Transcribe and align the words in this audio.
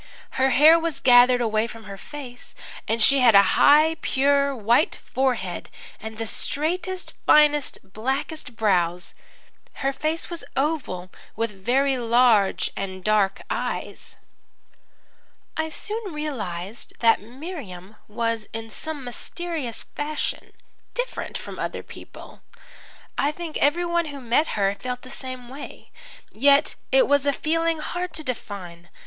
Her 0.31 0.49
hair 0.49 0.79
was 0.79 0.99
gathered 0.99 1.41
away 1.41 1.67
from 1.67 1.83
her 1.83 1.95
face, 1.95 2.55
and 2.87 3.03
she 3.03 3.19
had 3.19 3.35
a 3.35 3.43
high, 3.53 3.97
pure, 4.01 4.55
white 4.55 4.95
forehead, 4.95 5.69
and 5.99 6.17
the 6.17 6.25
straightest, 6.25 7.13
finest, 7.27 7.77
blackest 7.93 8.55
brows. 8.55 9.13
Her 9.85 9.93
face 9.93 10.27
was 10.27 10.43
oval, 10.57 11.11
with 11.35 11.51
very 11.51 11.99
large 11.99 12.71
and 12.75 13.03
dark 13.03 13.43
eyes. 13.47 14.17
"I 15.55 15.69
soon 15.69 16.11
realized 16.15 16.93
that 17.01 17.21
Miriam 17.21 17.95
was 18.07 18.47
in 18.53 18.71
some 18.71 19.03
mysterious 19.03 19.83
fashion 19.83 20.53
different 20.95 21.37
from 21.37 21.59
other 21.59 21.83
people. 21.83 22.41
I 23.19 23.31
think 23.31 23.55
everyone 23.57 24.05
who 24.05 24.19
met 24.19 24.57
her 24.57 24.73
felt 24.73 25.03
the 25.03 25.11
same 25.11 25.47
way. 25.47 25.91
Yet 26.31 26.73
it 26.91 27.07
was 27.07 27.27
a 27.27 27.31
feeling 27.31 27.77
hard 27.77 28.13
to 28.13 28.23
define. 28.23 28.89